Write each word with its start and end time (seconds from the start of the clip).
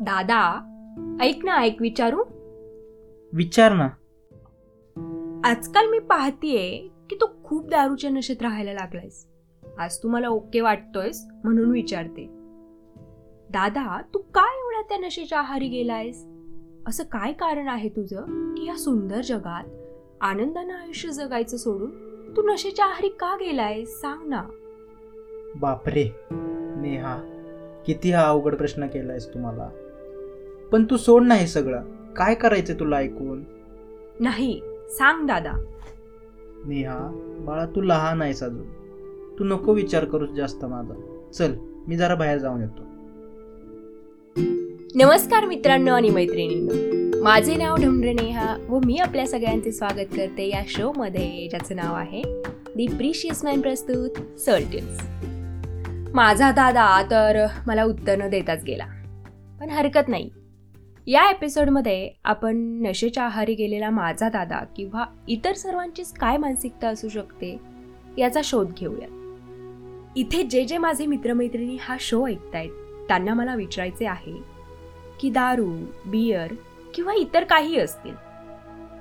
दादा 0.00 0.42
ऐक 1.20 1.44
ना 1.44 1.56
ऐक 1.56 1.76
विचारू? 1.80 2.22
विचार 3.32 3.72
ना. 3.72 3.88
आजकाल 5.48 5.90
मी 5.90 5.98
पाहतीये 5.98 6.88
की 7.10 7.16
तू 7.16 7.26
खूप 7.44 7.68
दारूच्या 7.68 8.10
नशेत 8.10 8.42
राहायला 8.42 8.72
लागलायस. 8.72 9.26
आज 9.78 9.98
तू 10.02 10.08
मला 10.08 10.28
ओके 10.28 10.60
वाटतोयस 10.60 11.26
म्हणून 11.44 11.70
विचारते. 11.70 12.26
दादा 13.50 14.02
तू 14.14 14.18
काय 14.18 14.58
एवढ्या 14.62 14.82
त्या 14.82 14.98
नशेच्या 14.98 15.38
आहारी 15.38 15.68
गेलायस? 15.68 16.26
असं 16.86 17.04
काय 17.04 17.32
कारण 17.32 17.68
आहे 17.68 17.88
तुझं 17.88 18.54
की 18.54 18.66
या 18.66 18.76
सुंदर 18.76 19.20
जगात 19.20 19.64
आनंदानं 20.20 20.74
आयुष्य 20.74 21.08
जगायचं 21.08 21.56
सोडून 21.56 21.90
तू 22.36 22.42
नशेच्या 22.42 22.84
आहारी 22.84 23.08
का 23.08 23.36
गेलायस? 23.36 24.00
सांग 24.00 24.28
ना. 24.28 24.44
बापरे 25.56 26.10
नेहा 26.76 27.18
किती 27.86 28.12
हा 28.12 28.28
अवघड 28.28 28.54
प्रश्न 28.54 28.86
केलायस 28.86 29.34
तुम्हाला. 29.34 29.68
पण 30.72 30.84
तू 30.84 30.96
सोड 30.96 31.22
ना 31.22 31.34
हे 31.34 31.46
सगळं. 31.46 31.82
काय 32.16 32.34
करायचं 32.34 32.74
तुला 32.74 32.96
ऐकून? 32.96 33.44
नाही 34.20 34.60
सांग 34.90 35.26
दादा. 35.26 35.52
नेहा 36.66 36.98
बाळा 37.40 37.66
तू 37.66 37.80
लहान 37.80 38.22
आहेस 38.22 38.42
अजून. 38.42 38.66
तू 39.38 39.44
नको 39.44 39.72
विचार 39.72 40.04
करूस 40.04 40.30
जास्त 40.30 40.64
माझा. 40.64 40.94
चल 41.32 41.54
मी 41.88 41.96
जरा 41.96 42.14
बाहेर 42.14 42.38
जाऊन 42.38 42.60
येतो. 42.60 42.82
नमस्कार 44.94 45.44
मित्रांनो 45.44 45.92
आणि 45.92 46.10
मैत्रिणींनो. 46.10 46.74
माझे 47.22 47.56
नाव 47.56 47.76
ढमढ 47.76 48.04
नेहा 48.04 48.56
व 48.68 48.78
मी 48.84 48.96
आपल्या 48.96 49.26
सगळ्यांचे 49.26 49.72
स्वागत 49.72 50.16
करते 50.16 50.48
या 50.48 50.62
शो 50.66 50.92
मध्ये 50.96 51.48
ज्याचं 51.50 51.76
नाव 51.76 51.94
आहे 51.94 52.22
दी 52.76 52.86
प्रिशियस 52.86 53.44
मॅन 53.44 53.60
प्रस्तुत 53.60 54.40
सर्टिल्स 54.40 55.00
माझा 56.14 56.50
दादा 56.50 57.02
तर 57.10 57.46
मला 57.66 57.84
उत्तर 57.84 58.18
न 58.18 58.28
देताच 58.28 58.64
गेला. 58.64 58.86
पण 59.60 59.70
हरकत 59.70 60.08
नाही. 60.08 60.30
या 61.10 61.22
एपिसोडमध्ये 61.30 62.08
आपण 62.24 62.56
नशेच्या 62.82 63.22
आहारी 63.24 63.54
गेलेला 63.54 63.88
माझा 63.90 64.28
दादा 64.28 64.58
किंवा 64.76 65.04
इतर 65.28 65.52
सर्वांचीच 65.52 66.12
काय 66.12 66.36
मानसिकता 66.36 66.88
असू 66.88 67.08
शकते 67.08 67.56
याचा 68.18 68.40
शोध 68.44 68.72
घेऊयात. 68.78 69.08
इथे 70.16 70.42
जे 70.42 70.64
जे 70.64 70.78
माझे 70.78 71.06
मित्रमैत्रिणी 71.06 71.76
हा 71.80 71.96
शो 72.00 72.26
ऐकतायत 72.28 72.70
त्यांना 73.08 73.34
मला 73.34 73.54
विचारायचे 73.54 74.06
आहे 74.06 74.36
की 75.20 75.30
दारू 75.30 75.68
बियर 76.06 76.54
किंवा 76.94 77.14
इतर 77.14 77.44
काही 77.44 77.78
असतील 77.80 78.14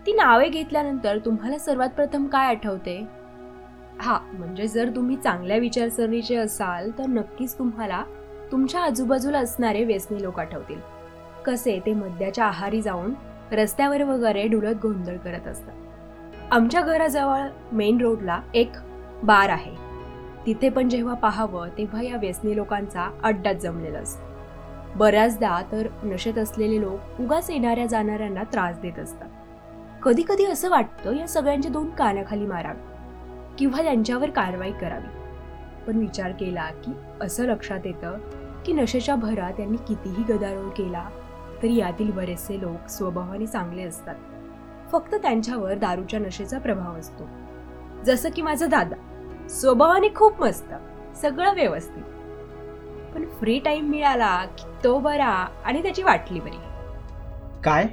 ती 0.05 0.13
नावे 0.13 0.49
घेतल्यानंतर 0.49 1.17
तुम्हाला 1.17 1.57
सर्वात 1.57 1.89
प्रथम 1.89 2.27
काय 2.27 2.47
आठवते? 2.47 2.99
हा 3.99 4.19
म्हणजे 4.33 4.67
जर 4.67 4.95
तुम्ही 4.95 5.17
चांगल्या 5.17 5.57
विचारसरणीचे 5.57 6.35
असाल 6.35 6.91
तर 6.97 7.07
नक्कीच 7.09 7.57
तुम्हाला 7.59 8.03
तुमच्या 8.51 8.81
आजूबाजूला 8.81 9.39
असणारे 9.39 9.83
व्यसनी 9.83 10.21
लोक 10.23 10.39
आठवतील. 10.39 10.79
कसे 11.45 11.79
ते 11.85 11.93
मद्याच्या 11.93 12.45
आहारी 12.45 12.81
जाऊन 12.81 13.13
रस्त्यावर 13.51 14.03
वगैरे 14.03 14.47
डुलत 14.47 14.75
गोंधळ 14.81 15.17
करत 15.17 15.47
असतात. 15.47 15.73
आमच्या 16.51 16.81
घराजवळ 16.81 17.41
मेन 17.71 18.01
रोडला 18.01 18.41
एक 18.53 18.71
बार 19.23 19.49
आहे. 19.49 19.75
तिथे 20.45 20.69
पण 20.69 20.89
जेव्हा 20.89 21.13
पाहावं 21.13 21.67
तेव्हा 21.67 22.01
या 22.01 22.17
व्यसनी 22.17 22.55
लोकांचा 22.55 23.09
अड्डाच 23.23 23.55
जमलेला 23.55 23.99
असतो. 23.99 24.27
बऱ्याचदा 24.95 25.61
तर 25.71 25.87
नशेत 26.03 26.37
असलेले 26.37 26.81
लोक 26.81 27.21
उगाच 27.21 27.49
येणाऱ्या 27.49 27.85
जाणाऱ्यांना 27.85 28.43
त्रास 28.43 28.79
देत 28.79 28.99
असतात. 28.99 29.27
कधी 30.03 30.21
कधी 30.21 30.45
असं 30.45 30.69
वाटतं 30.69 31.13
या 31.13 31.27
सगळ्यांच्या 31.27 31.71
दोन 31.71 31.89
कानाखाली 31.89 32.45
मारावे 32.45 32.87
किंवा 33.57 33.81
त्यांच्यावर 33.81 34.29
कारवाई 34.29 34.71
करावी. 34.71 35.17
पण 35.87 35.97
विचार 35.97 36.31
केला 36.31 36.65
की 36.65 36.91
असं 37.21 37.45
लक्षात 37.45 37.79
येतं 37.85 38.17
की 38.65 38.73
नशेच्या 38.73 39.15
भरात 39.15 39.53
त्यांनी 39.53 39.77
कितीही 39.77 40.23
गदारोळ 40.29 40.69
केला 40.69 41.09
तरी 41.63 41.75
यातील 41.75 42.11
बरेचसे 42.11 42.61
लोक 42.61 42.89
स्वभावाने 42.89 43.45
चांगले 43.45 43.83
असतात. 43.83 44.15
फक्त 44.91 45.15
त्यांच्यावर 45.15 45.75
दारूच्या 45.75 46.19
नशेचा 46.19 46.59
प्रभाव 46.59 46.95
असतो. 46.99 47.27
जसं 48.05 48.29
की 48.35 48.41
माझा 48.41 48.65
दादा. 48.65 48.95
स्वभावाने 49.49 50.07
खूप 50.15 50.41
मस्त. 50.41 50.73
सगळं 51.15 51.53
व्यवस्थित. 51.53 52.03
पण 53.15 53.25
फ्री 53.25 53.59
टाइम 53.59 53.89
मिळाला 53.89 54.45
की 54.45 54.63
तो 54.83 54.99
बरा 54.99 55.47
आणि 55.65 55.81
त्याची 55.81 56.03
वाटली 56.03 56.39
बरी. 56.39 56.57
काय? 57.63 57.85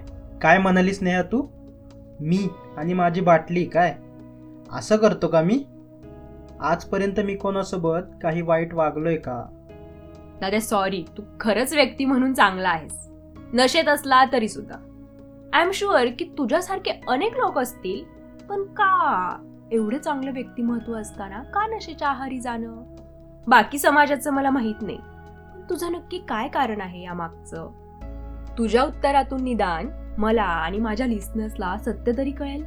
काय 0.42 0.58
म्हणालीस 0.58 1.02
नेहा 1.02 1.22
तू? 1.22 1.46
मी 2.20 2.48
आणि 2.76 2.92
माझी 2.92 3.20
बाटली 3.20 3.64
काय? 3.64 3.96
असं 4.72 4.96
करतो 4.96 5.28
का 5.28 5.42
मी? 5.42 5.64
आजपर्यंत 6.60 7.20
मी 7.20 7.36
कोणासोबत 7.36 8.00
काही 8.22 8.42
वाईट 8.42 8.74
वागलोय 8.74 9.16
का? 9.16 9.44
दादा 10.40 10.60
सॉरी 10.60 11.04
तू 11.18 11.22
खरंच 11.40 11.72
व्यक्ती 11.72 12.04
म्हणून 12.04 12.32
चांगला 12.32 12.68
आहेस. 12.68 13.10
नशेत 13.54 13.88
असला 13.88 14.24
तरी 14.32 14.48
सुद्धा. 14.48 14.74
आय 15.52 15.62
एम 15.62 15.70
शुअर 15.74 16.06
की 16.18 16.24
तुझ्यासारखे 16.38 17.00
अनेक 17.08 17.32
लोक 17.32 17.58
असतील 17.58 18.04
पण 18.46 18.62
का 18.62 19.36
एवढं 19.72 19.98
चांगलं 19.98 20.32
व्यक्तिमत्व 20.32 20.94
असताना 20.94 21.42
का 21.42 21.66
नशेच्या 21.66 22.08
आहारी 22.08 22.40
जाणं? 22.40 22.82
बाकी 23.48 23.78
समाजाचं 23.78 24.30
मला 24.30 24.50
माहीत 24.50 24.74
नाही. 24.82 24.98
पण 24.98 25.62
तुझं 25.70 25.92
नक्की 25.92 26.18
काय 26.18 26.48
कारण 26.48 26.80
आहे 26.80 27.02
या 27.02 27.14
मागचं 27.14 27.70
तुझ्या 28.58 28.82
उत्तरातून 28.82 29.42
निदान 29.42 30.14
मला 30.18 30.42
आणि 30.42 30.78
माझ्या 30.78 31.06
लिस्नर्सला 31.06 31.78
सत्य 31.78 32.12
तरी 32.16 32.30
कळेल? 32.30 32.64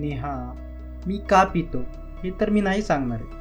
नेहा 0.00 0.52
मी 1.06 1.18
का 1.18 1.44
पितो? 1.44 1.78
हे 2.24 2.30
तर 2.40 2.50
मी 2.50 2.60
नाही 2.60 2.82
सांगणार 2.82 3.18
आहे. 3.20 3.40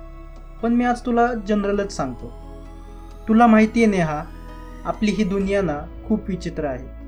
पण 0.63 0.73
मी 0.73 0.85
आज 0.85 1.05
तुला 1.05 1.33
जनरलच 1.33 1.91
सांगतो. 1.91 2.33
तुला 3.27 3.47
माहिती 3.47 3.83
आहे 3.83 3.91
नेहा 3.91 4.23
आपली 4.85 5.11
ही 5.11 5.23
दुनिया 5.23 5.61
ना 5.61 5.79
खूप 6.07 6.21
विचित्र 6.27 6.65
आहे. 6.65 6.99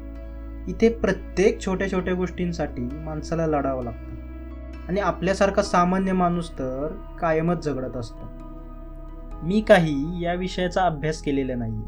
इथे 0.68 0.90
प्रत्येक 0.90 1.66
छोट्या 1.66 1.92
छोट्या 1.92 2.14
गोष्टींसाठी 2.14 2.82
माणसाला 2.82 3.48
लढावं 3.48 3.84
लागतं. 3.84 4.12
आणि 4.88 5.00
आपल्यासारखा 5.00 5.62
सामान्य 5.62 6.12
माणूस 6.12 6.52
तर 6.52 7.02
कायमच 7.20 7.66
झगडत 7.66 7.98
असतो. 7.98 8.28
मी 9.44 9.62
काही 9.62 10.24
या 10.24 10.34
विषयाचा 10.34 10.86
अभ्यास 10.86 11.22
केलेला 11.22 11.56
नाही 11.56 11.82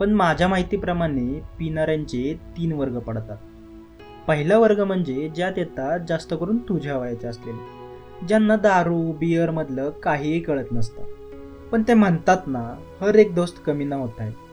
पण 0.00 0.10
माझ्या 0.10 0.48
माहितीप्रमाणे 0.48 1.42
पिणाऱ्यांचे 1.58 2.40
तीन 2.56 2.72
वर्ग 2.72 2.98
पडतात. 2.98 3.36
पहिला 4.26 4.58
वर्ग 4.58 4.84
म्हणजे 4.84 5.28
ज्यात 5.28 5.52
येतात 5.56 6.00
जास्त 6.08 6.34
करून 6.40 6.58
तुझ्या 6.58 6.98
वयाचे 6.98 7.26
असलेले. 7.26 7.76
ज्यांना 8.26 8.56
दारू 8.56 9.12
बिअरमधलं 9.12 9.90
काहीही 9.90 10.40
कळत 10.40 10.66
नसतं. 10.72 11.02
पण 11.72 11.82
ते 11.88 11.94
म्हणतात 11.94 12.36
ना 12.46 12.74
हर 13.00 13.14
एक 13.14 13.34
दोस्त 13.34 13.62
कमी 13.66 13.84
न 13.84 13.92
होत 13.92 14.12
आहे. 14.18 14.45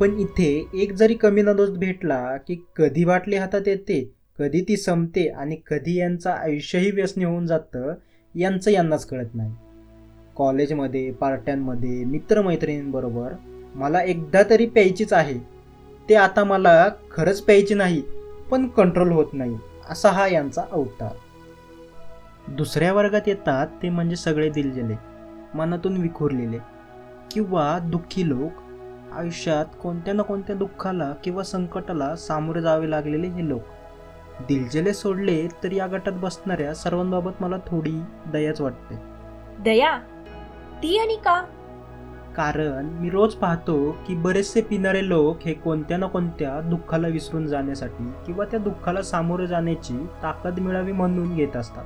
पण 0.00 0.18
इथे 0.18 0.66
एक 0.74 0.92
जरी 0.92 1.14
कमी 1.14 1.42
ना 1.42 1.52
दोस्त 1.52 1.72
भेटला 1.72 2.36
की 2.36 2.54
कधी 2.76 3.04
बाटली 3.04 3.36
हातात 3.36 3.68
येते 3.68 4.12
कधी 4.38 4.60
ती 4.60 4.76
संपते 4.76 5.28
आणि 5.28 5.56
कधी 5.66 5.96
यांचं 5.98 6.30
आयुष्यही 6.30 6.90
व्यसनी 6.90 7.24
होऊन 7.24 7.46
जातं 7.46 7.94
यांचं 8.34 8.70
यांनाच 8.70 9.06
कळत 9.06 9.34
नाही. 9.34 9.52
कॉलेजमध्ये 10.36 11.10
पार्ट्यांमध्ये 11.12 12.04
मित्रमैत्रिणींबरोबर 12.04 13.32
मला 13.74 14.02
एकदा 14.02 14.42
तरी 14.50 14.66
प्यायचीच 14.66 15.12
आहे. 15.12 15.38
ते 16.08 16.14
आता 16.14 16.44
मला 16.44 16.88
खरंच 17.10 17.40
प्यायची 17.40 17.74
नाही 17.74 18.02
पण 18.50 18.66
कंट्रोल 18.68 19.12
होत 19.12 19.32
नाही 19.32 19.56
असा 19.90 20.10
हा 20.10 20.26
यांचा 20.28 20.64
अवतार. 20.72 21.14
दुसऱ्या 22.48 22.92
वर्गात 22.92 23.28
येतात 23.28 23.66
ते 23.82 23.88
म्हणजे 23.88 24.16
सगळे 24.16 24.48
दिलजले 24.50 24.94
मनातून 25.54 25.96
विखुरलेले. 25.96 26.58
किंवा 27.30 27.78
दुःखी 27.78 28.28
लोक 28.28 28.63
आयुष्यात 29.16 29.64
कोणत्या 29.82 30.14
ना 30.14 30.22
कोणत्या 30.22 30.56
दुःखाला 30.56 31.12
किंवा 31.24 31.42
संकटाला 31.42 32.16
सामोरे 32.16 32.62
जावे 32.62 32.90
लागलेले 32.90 33.26
हे 33.26 33.48
लोक. 33.48 33.60
दिलजले 34.40 34.94
सोडले 34.94 35.48
तर 35.64 35.72
या 35.72 35.86
गटात 35.86 36.12
बसणाऱ्या 36.12 36.74
सर्वांबाबत 36.74 37.32
मला 37.40 37.56
थोडी 37.56 38.00
दयाच 38.32 38.60
वाटते. 38.60 38.94
दया? 39.58 39.98
ती 40.82 40.98
आणि 40.98 41.16
का? 41.16 41.44
कारण 42.36 42.84
मी 42.84 43.10
रोज 43.10 43.34
पाहतो 43.34 43.92
की 43.92 44.14
बरेचसे 44.14 44.60
पिणारे 44.60 45.08
लोक 45.08 45.38
हे 45.42 45.54
कोणत्या 45.54 45.96
ना 45.96 46.06
कोणत्या 46.06 46.60
दुःखाला 46.60 47.08
विसरून 47.08 47.46
जाण्यासाठी 47.46 48.12
किंवा 48.26 48.44
त्या 48.44 48.60
दुःखाला 48.60 49.02
सामोरे 49.02 49.46
जाण्याची 49.46 50.06
ताकद 50.22 50.58
मिळावी 50.58 50.92
म्हणून 50.92 51.36
घेत 51.36 51.56
असतात. 51.56 51.84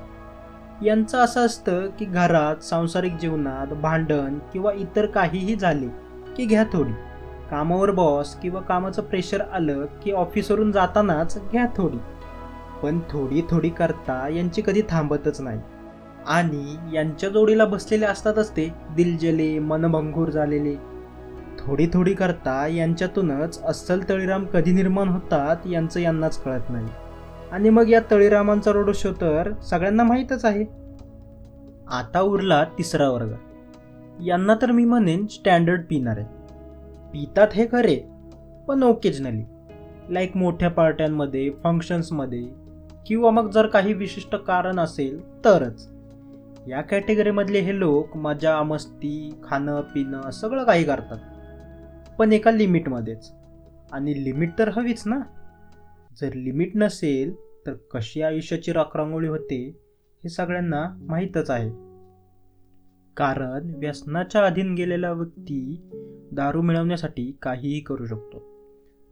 यांचं 0.85 1.19
असं 1.19 1.47
असतं 1.47 1.87
की 1.99 2.05
घरात 2.05 2.57
सांसारिक 2.57 3.13
जीवनात 3.17 3.67
भांडण 3.67 4.39
किंवा 4.53 4.73
इतर 4.73 5.07
काहीही 5.07 5.57
झाले 5.57 5.89
की 6.37 6.45
घ्या 6.45 6.65
थोडी. 6.65 6.93
कामावर 7.51 7.91
बॉस 7.91 8.35
किंवा 8.35 8.61
कामाचं 8.61 9.03
प्रेशर 9.03 9.41
आलं 9.41 9.85
की 10.03 10.13
ऑफिसवरून 10.13 10.73
जातानाच 10.73 11.39
घ्या 11.53 11.67
थोडी. 11.77 11.99
पण 12.83 13.01
थोडी 13.11 13.43
थोडी 13.51 13.69
करता 13.69 14.29
यांची 14.29 14.63
कधी 14.67 14.83
थांबतच 14.89 15.41
नाही. 15.41 15.61
आणि 16.27 16.77
यांच्या 16.95 17.29
जोडीला 17.29 17.65
बसलेले 17.65 18.07
असतातच 18.07 18.51
ते 18.51 18.75
दिलजले 18.97 19.59
मनभंगूर 19.59 20.31
झालेले. 20.31 20.75
थोडी 21.59 21.87
थोडी 21.87 22.15
करता 22.15 22.67
यांच्यातूनच 22.67 23.65
अस्सल 23.65 24.01
तळीराम 24.09 24.45
कधी 24.45 24.73
निर्माण 24.73 25.09
होतात 25.09 25.57
यांचं 25.67 26.01
यांनाच 26.01 26.43
कळत 26.43 26.71
नाही. 26.71 26.87
आणि 27.53 27.71
मग 27.71 27.89
या 27.89 28.01
तळीरामांचा 28.11 28.73
रोड 28.73 28.91
शो 28.95 29.13
तर 29.21 29.53
सगळ्यांना 29.63 30.03
माहीतच 30.03 30.45
आहे. 30.45 30.65
आता 31.91 32.21
उरला 32.21 32.65
तिसरा 32.65 33.09
वर्ग. 33.09 33.33
यांना 34.23 34.55
तर 34.63 34.71
मी 34.71 34.85
म्हणेन 34.85 35.27
स्टँडर्ड 35.27 35.81
पिणार 35.89 36.19
आहे. 36.19 36.38
पितात 37.13 37.49
हे 37.55 37.67
खरे 37.73 37.97
पण 38.69 38.83
ओकेजनली 38.83 39.43
लाईक 40.15 40.37
मोठ्या 40.37 40.71
पार्ट्यांमध्ये 40.71 41.51
फंक्शन्समध्ये 41.51 42.43
किंवा 43.07 43.31
मग 43.31 43.51
जर 43.51 43.67
काही 43.67 43.93
विशिष्ट 43.93 44.35
कारण 44.35 44.79
असेल 44.79 45.39
तरच. 45.39 45.89
या 46.69 46.81
कॅटेगरीमधले 46.81 47.61
हे 47.61 47.79
लोक 47.79 48.17
मजा 48.17 48.63
मस्ती 48.63 49.35
खाणं 49.45 49.81
पिणं 49.81 50.31
सगळं 50.31 50.65
काही 50.65 50.85
करतात. 50.85 51.19
पण 52.19 52.33
एका 52.33 52.51
लिमिटमध्येच. 52.51 53.33
आणि 53.93 54.25
लिमिट 54.25 54.51
तर 54.59 54.69
हवीच 54.69 55.03
ना? 55.07 55.21
जर 56.21 56.33
लिमिट 56.33 56.73
नसेल 56.75 57.35
तर 57.67 57.73
कशी 57.73 58.23
आयुष्याची 58.23 58.73
राखरांगोळी 58.73 59.29
होते 59.29 59.81
हे 60.25 60.29
सगळ्यांना 60.29 60.99
माहीतच 61.01 61.51
आहे. 61.51 61.88
कारण 63.19 63.75
व्यसनाच्या 63.75 64.47
अधीन 64.47 64.75
गेलेला 64.75 65.13
व्यक्ती 65.13 65.81
दारू 66.33 66.63
मिळवण्यासाठी 66.63 67.39
काहीही 67.43 67.81
करू 67.81 68.07
शकतो. 68.07 68.43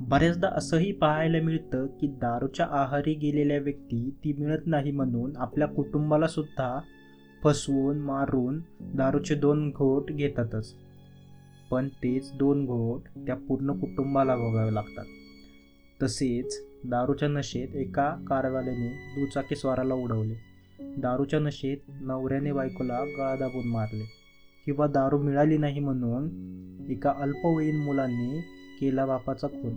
बऱ्याचदा 0.00 0.49
असंही 0.49 0.93
पाहायला 0.93 1.41
मिळतं 1.41 1.87
की 1.87 2.06
दारूच्या 2.06 2.67
आहारी 2.70 3.14
गेलेल्या 3.14 3.58
व्यक्ती 3.58 4.11
ती 4.11 4.32
मिळत 4.32 4.61
नाही 4.67 4.91
म्हणून 4.91 5.32
आपल्या 5.37 5.69
कुटुंबाला 5.69 6.26
सुद्धा 6.26 6.81
फसवून 7.44 7.99
मारून 7.99 8.61
दारूचे 8.81 9.35
दोन 9.35 9.70
घोट 9.70 10.11
घेतातच. 10.11 10.75
पण 11.70 11.88
तेच 11.88 12.32
दोन 12.35 12.67
घोट 12.67 13.03
त्या 13.26 13.35
पूर्ण 13.35 13.73
कुटुंबाला 13.73 14.37
भोगावे 14.37 14.75
लागतात. 14.75 15.05
तसेच 16.03 16.67
दारूच्या 16.85 17.29
नशेत 17.29 17.76
एका 17.76 18.25
कारवाल्याने 18.26 18.88
दुचाकी 18.88 19.56
स्वाराला 19.56 19.94
उडवले. 19.94 20.45
दारूच्या 20.81 21.40
नशेत 21.40 21.76
नवऱ्याने 21.88 22.52
बायकोला 22.52 23.00
गळा 23.05 23.37
दाबून 23.37 23.67
मारले. 23.67 24.05
किंवा 24.64 24.87
दारू 24.87 25.19
मिळाली 25.19 25.58
नाही 25.58 25.81
म्हणून 25.81 26.28
एका 26.90 27.12
अल्पवयीन 27.19 27.76
मुलांनी 27.76 28.40
केला 28.81 29.06
बापाचा 29.06 29.46
खून. 29.46 29.75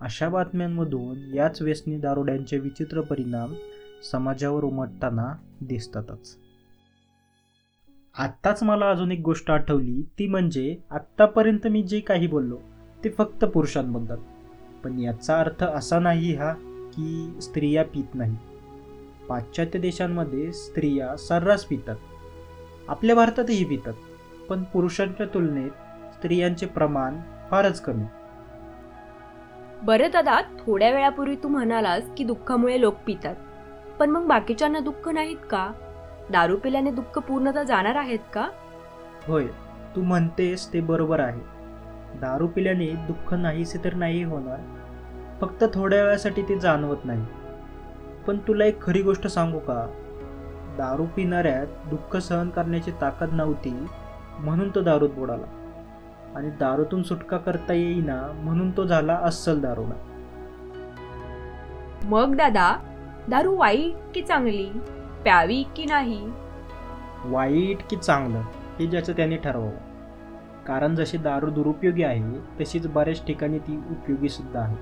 अशा 0.00 0.28
बातम्यांमधून 0.28 1.34
याच 1.34 1.62
व्यसनी 1.62 1.98
दारुड्यांचे 1.98 2.58
विचित्र 2.58 3.00
परिणाम 3.00 3.54
समाजावर 4.12 4.64
उमटताना 4.64 5.36
दिसतातच. 5.60 6.36
आत्ताच 8.18 8.62
मला 8.62 8.90
अजून 8.90 9.12
एक 9.12 9.20
गोष्ट 9.20 9.50
आठवली 9.50 10.02
ती 10.18 10.26
म्हणजे 10.26 10.76
आत्तापर्यंत 10.90 11.66
मी 11.66 11.82
जे 11.82 12.00
काही 12.00 12.26
बोललो 12.26 12.58
ते 13.04 13.10
फक्त 13.10 13.44
पुरुषांबद्दल. 13.44 14.16
पण 14.84 14.98
याचा 14.98 15.40
अर्थ 15.40 15.64
असा 15.64 15.98
नाही 15.98 16.34
हा 16.34 16.52
की 16.94 17.40
स्त्रिया 17.42 17.84
पित 17.84 18.14
नाही 18.14 18.36
पाश्चात्य 19.28 19.78
देशांमध्ये 19.78 20.52
स्त्रिया 20.52 21.16
सर्रास 21.16 21.64
पितात. 21.64 21.96
आपल्या 22.88 23.16
भारतातही 23.16 23.64
पितात 23.64 23.92
पण 24.48 24.62
पुरुषांच्या 24.62 25.26
तुलनेत 25.34 25.70
स्त्रियांचे 26.14 26.66
प्रमाण 26.66 27.16
फारच 27.50 27.80
कमी. 27.80 28.04
बरं 29.82 30.08
दादा 30.12 30.40
थोड्या 30.40 30.90
वेळापूर्वी 30.90 31.36
तू 31.36 31.48
म्हणालास 31.48 32.02
की 32.16 32.24
दुःखामुळे 32.24 32.80
लोक 32.80 32.94
पितात. 33.06 33.34
पण 33.98 34.10
मग 34.10 34.26
बाकीच्यांना 34.26 34.78
दुःख 34.78 35.08
नाहीत 35.08 35.36
का? 35.50 35.72
दारू 36.30 36.56
पिल्याने 36.56 36.90
दुःख 36.90 37.18
पूर्णतः 37.18 37.62
जाणार 37.62 37.94
आहेत 37.94 38.18
का? 38.32 38.48
होय 39.26 39.46
तू 39.96 40.02
म्हणतेस 40.02 40.72
ते 40.72 40.80
बरोबर 40.80 41.20
आहे. 41.20 41.40
दारू 42.18 42.46
पिल्याने 42.46 42.86
दुःख 42.86 43.34
नाहीसे 43.34 43.78
तर 43.84 43.94
नाही 43.94 44.22
होणार. 44.22 44.58
फक्त 45.40 45.64
थोड्या 45.74 46.02
वेळासाठी 46.04 46.42
ते 46.42 46.58
जाणवत 46.58 47.04
नाही. 47.04 47.26
पण 48.28 48.38
तुला 48.38 48.64
एक 48.64 48.82
खरी 48.82 49.02
गोष्ट 49.02 49.26
सांगू 49.26 49.58
का? 49.58 49.86
दारू 50.78 51.04
पिणाऱ्यात 51.16 51.66
दुःख 51.90 52.16
सहन 52.16 52.48
करण्याची 52.48 52.90
ताकद 53.00 53.32
नव्हती 53.32 53.86
म्हणून 54.38 54.68
तो 54.74 54.80
दारूत 54.80 55.10
बुडाला. 55.10 55.46
आणि 56.36 56.50
दारूतून 56.50 57.02
सुटका 57.02 57.36
करता 57.36 57.72
येईना 57.72 58.20
म्हणून 58.34 58.70
तो 58.70 58.84
झाला 58.84 59.14
अस्सल 59.14 59.60
दारुडा 59.60 59.96
मग 62.04 62.34
दादा 62.36 62.76
दारू 63.28 63.56
वाईट 63.56 64.14
की 64.14 64.22
चांगली? 64.22 64.70
प्यावी 65.22 65.62
की 65.76 65.84
नाही? 65.84 66.20
वाईट 67.24 67.78
की 67.90 67.96
चांगलं 67.96 68.38
हे 68.80 68.86
ज्याचं 68.86 69.12
त्याने 69.12 69.36
ठरवावं 69.36 70.64
कारण 70.66 70.94
जशी 70.94 71.16
दारू 71.16 71.50
दुरुपयोगी 71.50 72.02
आहे 72.02 72.40
तशीच 72.60 72.86
बऱ्याच 72.86 73.26
ठिकाणी 73.26 73.58
ती 73.58 73.76
उपयोगी 73.90 74.28
सुद्धा 74.28 74.60
आहे. 74.60 74.76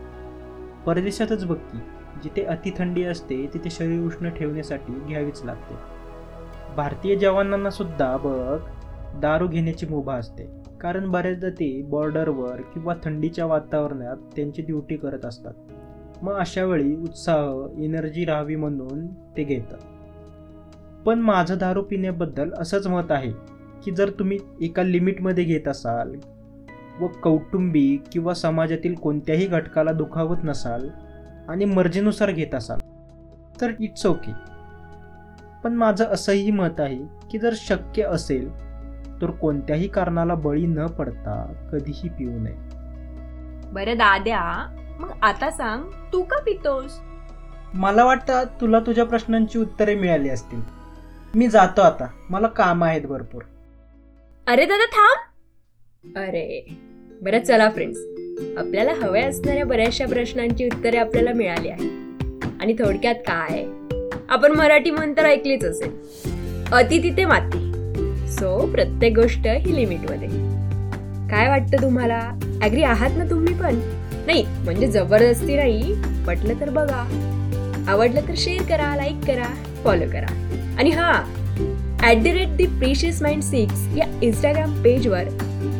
परदेशातच 0.87 1.47
बघ 1.47 1.57
की. 1.57 1.79
जिथे 2.26 2.44
अतिथंडी 2.44 3.02
असते 3.05 3.50
तिथे 3.55 3.70
शरीर 3.70 4.06
उष्ण 4.06 4.28
ठेवण्यासाठी 4.28 4.93
घ्यावीच 5.08 5.44
लागते. 5.44 5.75
भारतीय 6.76 7.17
जवानांना 7.17 7.70
सुद्धा 7.70 8.17
बघ 8.17 8.58
दारू 9.20 9.49
घेण्याची 9.49 9.87
मुभा 9.87 10.14
असते. 10.14 10.46
कारण 10.81 11.11
बऱ्याचदा 11.11 11.49
ते 11.49 11.82
बॉर्डरवर 11.82 12.61
किंवा 12.61 12.94
थंडीच्या 13.05 13.46
वातावरणात 13.46 14.17
त्यांची 14.37 14.62
ड्युटी 14.62 14.96
करत 14.96 15.25
असतात. 15.25 15.52
मग 16.23 16.32
अशा 16.32 16.64
वेळी 16.64 16.96
उत्साह 16.96 17.82
एनर्जी 17.82 18.25
राहावी 18.25 18.56
म्हणून 18.56 19.06
ते 19.06 19.44
घेतात. 19.44 19.78
पण 21.06 21.19
माझं 21.19 21.58
दारू 21.58 21.82
पिण्याबद्दल 21.82 22.50
असंच 22.58 22.87
मत 22.87 23.11
आहे 23.11 23.32
की 23.84 23.90
जर 23.90 24.11
तुम्ही 24.11 24.38
एका 24.61 24.82
लिमिटमध्ये 24.82 25.44
घेत 25.44 25.69
असाल 25.69 26.14
व 27.00 27.06
कौटुंबिक 27.23 28.02
किंवा 28.12 28.34
समाजातील 28.34 28.94
कोणत्याही 28.94 29.46
घटकाला 29.46 29.93
दुखावत 29.93 30.37
नसाल 30.44 30.88
आणि 31.49 31.65
मर्जीनुसार 31.65 32.31
घेत 32.31 32.55
असाल 32.55 32.79
तर 33.61 33.73
इट्स 33.81 34.07
ओके 34.07 34.33
पण 35.65 35.75
माझं 35.75 36.05
असंही 36.05 36.51
मत 36.51 36.81
आहे 36.81 37.29
की 37.31 37.39
जर 37.39 37.55
शक्य 37.57 38.03
असेल 38.03 38.49
तर 39.23 39.31
कोणत्याही 39.31 39.89
कारणाला 39.89 40.35
बळी 40.35 40.67
न 40.67 40.87
पडता 40.87 41.69
कधीही 41.73 42.09
पिऊ 42.09 42.39
नये. 42.39 42.55
बरं 43.73 43.97
दाद्या 43.97 44.41
मग 45.01 45.11
आता 45.23 45.51
सांग 45.51 45.85
तू 46.13 46.23
का 46.23 46.41
पितोस? 46.41 46.99
मला 47.75 48.05
वाटतं 48.05 48.45
तुला 48.61 48.81
तुझ्या 48.81 49.05
प्रश्नांची 49.05 49.59
उत्तरे 49.59 49.95
मिळाली 49.95 50.29
असतील. 50.29 50.61
मी 51.35 51.49
जातो 51.49 51.81
आता 51.81 52.07
मला 52.31 52.49
काम 52.49 52.85
आहेत 52.85 53.03
भरपूर. 53.03 53.43
अरे 54.47 54.65
दादा 54.67 54.87
थांब. 54.87 56.19
अरे 56.19 56.77
बरं 57.23 57.39
चला 57.39 57.69
फ्रेंड्स 57.71 57.99
आपल्याला 58.59 58.93
हव्या 58.93 59.27
असणाऱ्या 59.27 59.65
बऱ्याचशा 59.65 60.07
प्रश्नांची 60.07 60.65
उत्तरे 60.65 60.97
आपल्याला 60.97 61.33
मिळाली 61.33 61.69
आहेत. 61.69 62.45
आणि 62.61 62.75
थोडक्यात 62.79 63.15
काय? 63.27 63.65
आपण 64.29 64.53
मराठी 64.53 64.91
म्हण 64.91 65.13
तर 65.17 65.25
ऐकलीच 65.25 65.65
असेल. 65.65 65.91
अति 66.73 67.03
तिथे 67.03 67.25
माती. 67.25 67.59
सो 68.33 68.67
प्रत्येक 68.73 69.15
गोष्ट 69.15 69.47
ही 69.47 69.75
लिमिटमध्ये 69.77 70.29
काय 71.31 71.49
वाटतं 71.49 71.83
तुम्हाला? 71.83 72.21
ॲग्री 72.63 72.83
आहात 72.83 73.17
ना 73.19 73.25
तुम्ही 73.31 73.55
पण? 73.55 73.79
नाही 74.27 74.45
म्हणजे 74.65 74.87
जबरदस्ती 74.87 75.57
नाही. 75.57 75.95
पटलं 76.26 76.61
तर 76.61 76.71
बघा. 76.71 77.02
आवडलं 77.88 78.29
तर 78.29 78.35
शेअर 78.37 78.62
करा 78.62 78.95
लाईक 78.97 79.25
करा 79.26 79.49
फॉलो 79.85 80.11
करा. 80.12 80.35
आणि 80.79 80.90
हां 80.90 81.14
at 82.02 82.23
the 82.23 82.26
rate 82.26 82.57
the 82.57 82.67
precious 82.79 83.23
mind 83.23 83.43
six 83.43 83.87
या 83.97 84.07
इंस्टाग्राम 84.23 84.83
पेजवर 84.83 85.29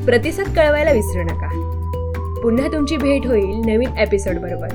प्रतिसाद 0.07 0.47
कळवायला 0.57 0.91
विसरू 0.91 1.23
नका. 1.23 1.49
पुन्हा 2.43 2.69
तुमची 2.69 2.97
भेट 2.97 3.27
होईल 3.27 3.63
नवीन 3.67 3.99
एपिसोड 3.99 4.35
बरोबर. 4.35 4.69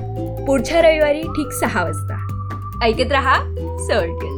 पुढच्या 0.47 0.81
रविवारी 0.81 1.21
ठीक 1.21 1.51
सहा 1.51 1.83
वाजता. 1.83 2.27
ऐकत 2.81 3.11
रहा 3.11 3.35
सर्टन्स 3.79 4.30